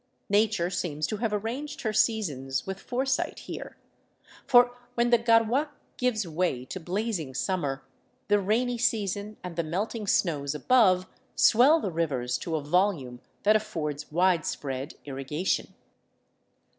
[0.31, 3.77] Na ture seems to have arranged her seasons with foresight here;
[4.47, 7.83] for when the garua gives way to blazing summer,
[8.27, 13.55] the rainy season and the melting snows above swell the rivers to a volume that
[13.55, 15.75] affords wide spread irrigation.